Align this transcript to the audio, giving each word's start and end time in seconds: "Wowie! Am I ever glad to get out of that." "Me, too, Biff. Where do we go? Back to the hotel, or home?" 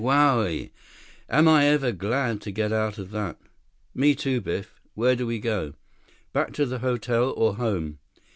"Wowie! 0.03 0.71
Am 1.29 1.47
I 1.47 1.65
ever 1.65 1.91
glad 1.91 2.41
to 2.41 2.51
get 2.51 2.73
out 2.73 2.97
of 2.97 3.11
that." 3.11 3.37
"Me, 3.93 4.15
too, 4.15 4.41
Biff. 4.41 4.79
Where 4.95 5.15
do 5.15 5.27
we 5.27 5.37
go? 5.37 5.73
Back 6.33 6.53
to 6.53 6.65
the 6.65 6.79
hotel, 6.79 7.31
or 7.37 7.57
home?" 7.57 7.99